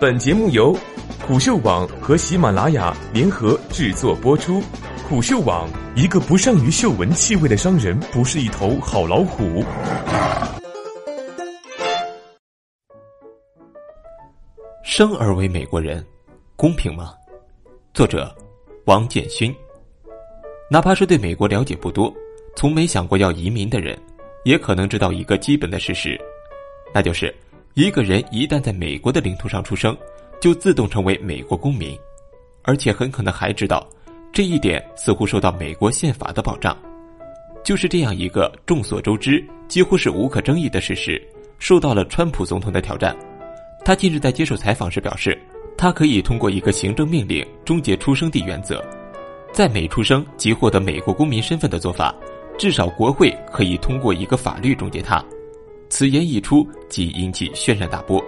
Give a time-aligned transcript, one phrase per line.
[0.00, 0.78] 本节目由
[1.26, 4.62] 虎嗅网和喜马拉雅联合制作播出。
[5.08, 9.64] 虎嗅网：一个不善于嗅闻气味的商人，不是一头好老虎。
[14.84, 16.06] 生而为美国人，
[16.54, 17.12] 公平吗？
[17.92, 18.32] 作者：
[18.84, 19.52] 王建勋。
[20.70, 22.14] 哪怕是对美国了解不多、
[22.54, 23.98] 从没想过要移民的人，
[24.44, 26.16] 也可能知道一个基本的事实，
[26.94, 27.34] 那就是。
[27.78, 29.96] 一个人一旦在美国的领土上出生，
[30.40, 31.96] 就自动成为美国公民，
[32.62, 33.88] 而且很可能还知道
[34.32, 36.76] 这一点似乎受到美国宪法的保障。
[37.62, 41.22] 就是这样一个众所周知、几乎是无可争议的事实，
[41.60, 43.16] 受到了川普总统的挑战。
[43.84, 45.40] 他近日在接受采访时表示，
[45.76, 48.84] 他可以通过一个行政命令终结出生地原则，
[49.52, 52.12] 在美出生即获得美国公民身份的做法，
[52.58, 55.24] 至少国会可以通过一个法律终结它。
[55.88, 58.22] 此言一出，即引起轩然大波，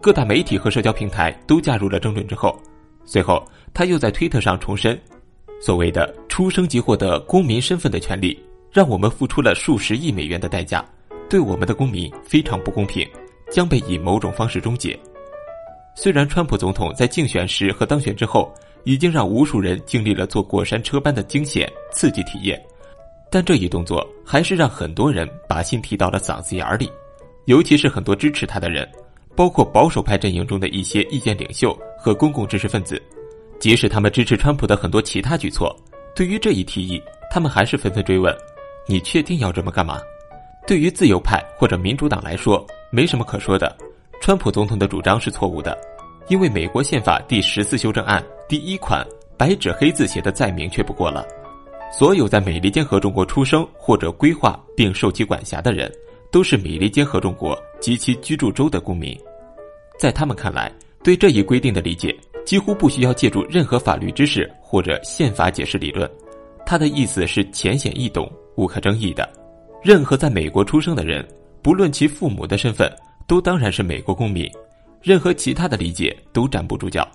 [0.00, 2.26] 各大媒体和社交平台都加入了争论。
[2.26, 2.56] 之后，
[3.04, 4.98] 随后他又在推特上重申，
[5.60, 8.40] 所谓的出生即获得公民身份的权利，
[8.70, 10.84] 让我们付出了数十亿美元的代价，
[11.28, 13.08] 对我们的公民非常不公平，
[13.50, 14.98] 将被以某种方式终结。
[15.94, 18.52] 虽然川普总统在竞选时和当选之后，
[18.84, 22.60] 已经让无数人经历了坐过山车般的惊险刺激体验。
[23.32, 26.92] 但这一动作还是让很多人把心提到了嗓子眼里，
[27.46, 28.86] 尤其是很多支持他的人，
[29.34, 33.00] 包括保守派阵营中的一些意见领袖和公共知识分子。
[33.58, 35.74] 即使他们支持川普的很多其他举措，
[36.14, 38.36] 对于这一提议，他们还是纷纷追问
[38.86, 39.98] ：“你确定要这么干嘛？”
[40.68, 43.74] 对于自由派或者民主党来说，没什么可说的。
[44.20, 45.74] 川普总统的主张是错误的，
[46.28, 49.06] 因为美国宪法第十四修正案第一款
[49.38, 51.26] 白纸黑字写的再明确不过了。
[51.92, 55.92] 所有在美利坚合众国出生或者规划并受其管辖的人，
[56.30, 59.16] 都是美利坚合众国及其居住州的公民。
[59.98, 60.72] 在他们看来，
[61.04, 66.10] 对这一规定的理解几乎不需要借助任何法律知识或者宪法解释理论。
[66.64, 69.28] 他的意思是浅显易懂、无可争议的。
[69.82, 71.26] 任何在美国出生的人，
[71.60, 72.90] 不论其父母的身份，
[73.26, 74.50] 都当然是美国公民。
[75.02, 77.06] 任何其他的理解都站不住脚。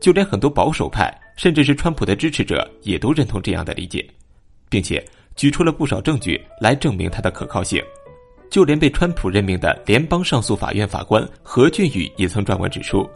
[0.00, 1.10] 就连很多保守派。
[1.36, 4.06] 甚至是川普的支持者也都认同这样的理解，
[4.68, 5.04] 并且
[5.34, 7.82] 举出了不少证据来证明它的可靠性。
[8.50, 13.08] 就连被川普任命的联邦上诉法院法官何俊宇也曾撰文指出，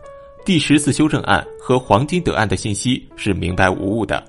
[0.47, 4.25] 第十四修正案和黄金德案的信息是明白无误的。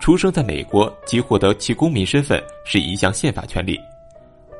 [0.00, 3.78] 出生在美国即获得其公民身份是一项宪法权利。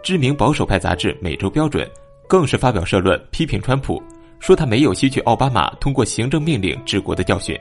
[0.03, 1.85] 知名保守派杂志《每周标准》
[2.29, 4.01] 更是发表社论批评川普，
[4.39, 7.59] 说他没有吸取奥巴马通过行政命令治国的教训。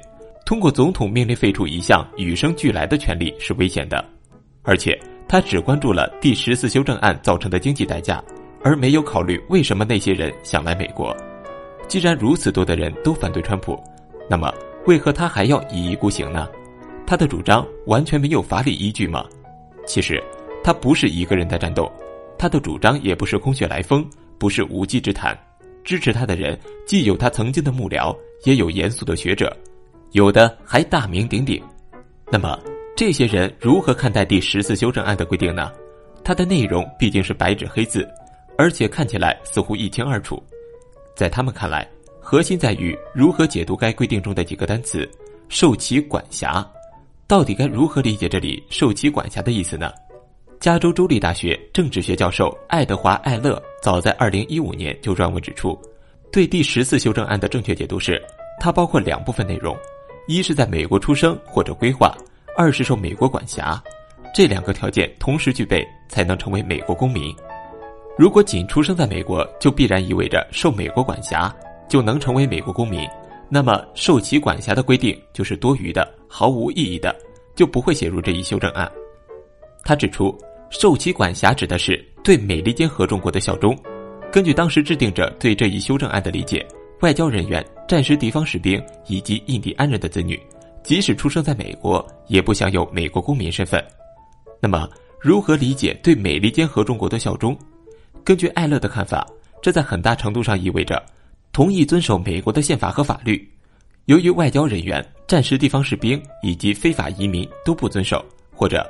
[0.47, 4.01] 通过总统命令废除一项与生俱来的权利是危险的，
[4.63, 4.97] 而且
[5.27, 8.23] 他只关注了第十四修正案造成的经济代价，
[8.63, 11.13] 而没有考虑为什么那些人想来美国。
[11.89, 13.77] 既然如此多的人都反对川普，
[14.29, 14.49] 那么
[14.85, 16.47] 为何他还要一意孤行呢？
[17.05, 19.25] 他的主张完全没有法理依据吗？
[19.85, 20.23] 其实，
[20.63, 21.91] 他不是一个人在战斗，
[22.37, 25.37] 他的主张也不是空穴来风，不是无稽之谈。
[25.83, 28.15] 支持他的人既有他曾经的幕僚，
[28.45, 29.53] 也有严肃的学者。
[30.11, 31.61] 有的还大名鼎鼎，
[32.31, 32.57] 那么
[32.95, 35.71] 这些人如何看待第十四修正案的规定呢？
[36.23, 38.07] 它的内容毕竟是白纸黑字，
[38.57, 40.41] 而且看起来似乎一清二楚。
[41.15, 41.87] 在他们看来，
[42.19, 45.07] 核心在于如何解读该规定中的几个单词
[45.49, 46.65] “受其管辖”。
[47.27, 49.91] 到底该如何理解这里“受其管辖”的意思呢？
[50.59, 55.79] 加州州立大学政治学教授爱德华·艾勒早在二零一五年就撰文指出，
[56.31, 58.21] 对第十四修正案的正确解读是，
[58.59, 59.77] 它包括两部分内容。
[60.27, 62.13] 一是在美国出生或者规划，
[62.57, 63.81] 二是受美国管辖，
[64.35, 67.33] 这两个条件同时具备才能成为美国公民。
[68.17, 71.55] 如果仅出生在美国，就必然意味着受美国管辖
[71.87, 73.07] 就能成为美国公民，
[73.47, 77.15] 那么受其管辖的规定就是多余的、毫无意义的，
[77.55, 78.91] 就不会写入这一修正案。
[79.85, 80.37] 他指出，
[80.69, 83.73] 受其管辖指的是对美利坚合众国的效忠。
[84.29, 86.67] 根据当时制定者对这一修正案的理解。
[87.01, 90.37] 外交人员、战时地方士兵以及印第安人的子女，
[90.83, 93.83] 即使出生在美国，也不享有美国公民身份。
[94.59, 94.89] 那么，
[95.21, 97.57] 如何理解对美利坚合众国的效忠？
[98.25, 99.25] 根据艾勒的看法，
[99.61, 101.01] 这在很大程度上意味着
[101.53, 103.49] 同意遵守美国的宪法和法律。
[104.05, 108.23] 由于外交人员、战时地方士兵以及非法移民都不遵守，
[108.53, 108.85] 或者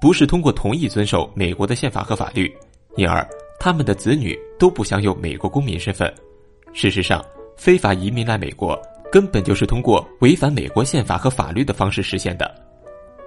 [0.00, 2.50] 不是通过同意遵守美国的宪法和法律，
[2.96, 3.28] 因而
[3.60, 6.10] 他们的子女都不享有美国公民身份。
[6.72, 7.24] 事实上，
[7.58, 12.54] 非法移民来美国，根本就是通过违反美国宪法和法律的方式实现的。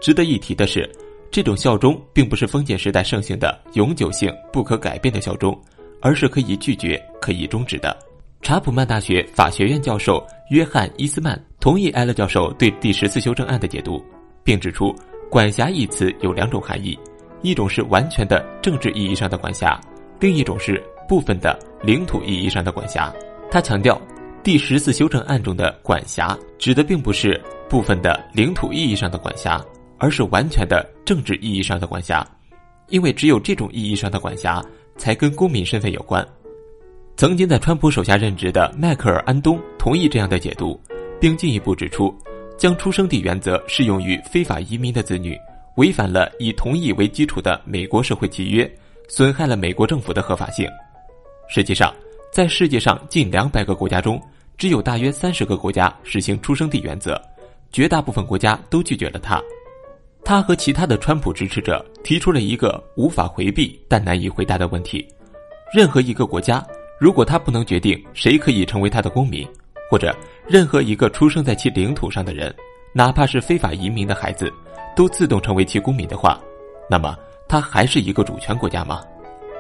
[0.02, 0.90] 值得一提的是，
[1.30, 5.56] 这种效忠并不是封建时代盛行的永久性、不可改变的效忠，
[6.02, 7.96] 而是可以拒绝、可以终止的。
[8.42, 14.04] 查普曼大学法学院教授约翰·伊斯曼同意埃勒教授对第十次修正案的解读，
[14.44, 14.96] 并指出
[15.30, 16.98] “管辖”一词有两种含义，
[17.44, 19.80] 一种是完全的政治意义上的管辖，
[20.22, 23.14] 另一种是部分的领土意义上的管辖。
[23.52, 24.02] 他强调，
[24.44, 27.40] 第十次修正案中的管辖指的并不是
[27.70, 29.64] 部分的领土意义上的管辖，
[30.00, 32.28] 而是完全的政治意义上的管辖，
[32.88, 34.60] 因为只有这种意义上的管辖
[34.98, 36.28] 才跟公民身份有关。
[37.16, 40.80] 曾经在川普手下任职的迈克尔·安东同意这样的解读，
[41.20, 42.12] 并进一步指出，
[42.58, 45.38] 将出生地原则适用于非法移民的子女，
[45.76, 48.70] 违反了以同意为基础的美国社会契约，
[49.08, 50.68] 损害了美国政府的合法性。
[51.48, 51.94] 实际上，
[52.32, 54.22] 在世界上近两百个国家中，
[54.58, 57.22] 只有大约三十个国家实行出生地原则，
[57.74, 59.42] 绝大部分国家都拒绝了它。
[60.24, 65.06] 他和其他的川普支持者提出了一个无法回避但难以回答的问题：
[65.74, 66.66] 任何一个国家。
[66.98, 69.46] 如果他不能决定谁可以成为他的公民，
[69.90, 70.16] 或者
[70.48, 72.54] 任何一个出生在其领土上的人，
[72.94, 74.54] 哪怕是非法移民的孩子，
[74.96, 76.40] 都自动成为其公民的话，
[76.88, 77.18] 那么
[77.50, 79.02] 他还是一个主权国家吗？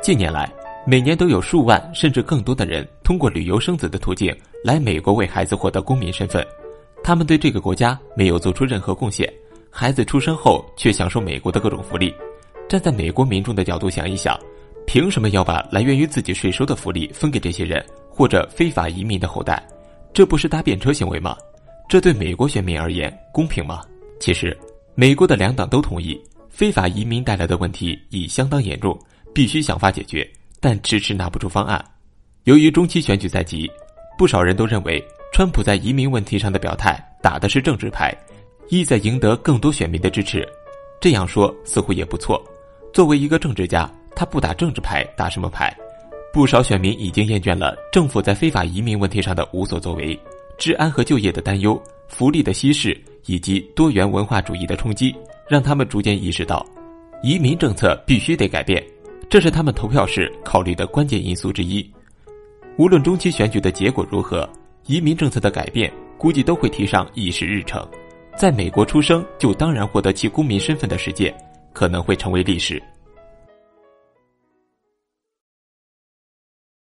[0.04, 0.48] 近年来，
[0.86, 6.46] 每年都有数万甚至更多的人通过旅游生子的途径来美国为孩子获得公民身份，
[7.04, 9.32] 他们对这个国家没有做出任何贡献，
[9.70, 12.14] 孩子出生后却享受美国的各种福利。
[12.68, 14.40] 站在美国民众的角度想一想。
[14.88, 19.64] 凭什么要把来源于自己税收的福利分给这些人或者非法移民的后代？
[20.12, 21.38] 这不是搭便车行为吗？
[21.88, 23.84] 这对美国选民而言公平吗？
[24.20, 24.58] 其实，
[24.96, 26.20] 美国的两党都同意，
[26.50, 29.00] 非法移民带来的问题已相当严重，
[29.34, 30.30] 必须想法解决，
[30.62, 31.84] 但迟迟拿不出方案。
[32.46, 33.70] 由于中期选举在即，
[34.18, 35.04] 不少人都认为，
[35.34, 38.16] 川普在移民问题上的表态打的是政治牌，
[38.70, 40.48] 意在赢得更多选民的支持。
[41.02, 42.42] 这样说似乎也不错。
[42.94, 43.92] 作为一个政治家。
[44.14, 45.76] 他不打政治牌，打什么牌？
[46.34, 50.20] 不少选民已经厌倦了政府在非法移民问题上的无所作为，
[50.58, 55.16] 治安和就业的担忧，福利的稀释，以及多元文化主义的冲击，
[55.48, 56.64] 让他们逐渐意识到，
[57.24, 58.86] 移民政策必须得改变。
[59.32, 61.90] 这是他们投票时考虑的关键因素之一。
[62.76, 64.48] 无论中期选举的结果如何，
[64.88, 67.82] 移民政策的改变估计都会提上议事日程。
[68.36, 71.34] 在美国出生就当然获得其公民身份的事件，
[71.72, 72.84] 可能会成为历史。